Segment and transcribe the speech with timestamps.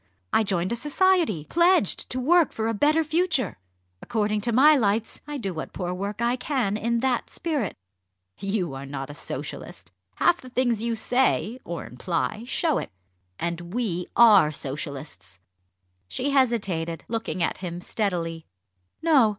[0.33, 3.59] I joined a society, pledged to work 'for a better future.'
[4.01, 7.77] According to my lights, I do what poor work I can in that spirit."
[8.39, 9.91] "You are not a Socialist.
[10.15, 12.89] Half the things you say, or imply, show it.
[13.37, 15.37] And we are Socialists."
[16.07, 18.47] She hesitated, looking at him steadily.
[19.03, 19.29] "No!